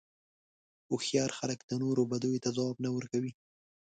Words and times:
هوښیار 0.89 1.31
خلک 1.39 1.59
د 1.65 1.71
نورو 1.83 2.01
بدیو 2.11 2.41
ته 2.43 2.49
ځواب 2.57 2.77
نه 2.85 2.89
ورکوي. 2.95 3.31